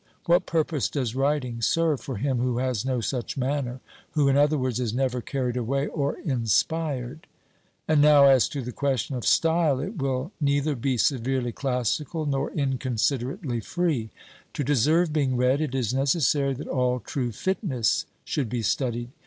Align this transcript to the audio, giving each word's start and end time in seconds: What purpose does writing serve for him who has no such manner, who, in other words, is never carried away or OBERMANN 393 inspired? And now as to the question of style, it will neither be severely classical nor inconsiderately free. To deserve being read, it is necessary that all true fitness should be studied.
What 0.25 0.47
purpose 0.47 0.89
does 0.89 1.13
writing 1.15 1.61
serve 1.61 2.01
for 2.01 2.17
him 2.17 2.39
who 2.39 2.57
has 2.57 2.83
no 2.83 3.01
such 3.01 3.37
manner, 3.37 3.81
who, 4.13 4.29
in 4.29 4.35
other 4.35 4.57
words, 4.57 4.79
is 4.79 4.95
never 4.95 5.21
carried 5.21 5.55
away 5.55 5.85
or 5.85 6.13
OBERMANN 6.13 6.23
393 6.23 6.41
inspired? 6.41 7.27
And 7.87 8.01
now 8.01 8.25
as 8.25 8.49
to 8.49 8.63
the 8.63 8.71
question 8.71 9.13
of 9.15 9.27
style, 9.27 9.79
it 9.79 9.99
will 10.01 10.31
neither 10.41 10.75
be 10.75 10.97
severely 10.97 11.51
classical 11.51 12.25
nor 12.25 12.49
inconsiderately 12.49 13.59
free. 13.59 14.09
To 14.55 14.63
deserve 14.63 15.13
being 15.13 15.37
read, 15.37 15.61
it 15.61 15.75
is 15.75 15.93
necessary 15.93 16.55
that 16.55 16.67
all 16.67 16.99
true 16.99 17.31
fitness 17.31 18.07
should 18.25 18.49
be 18.49 18.63
studied. 18.63 19.11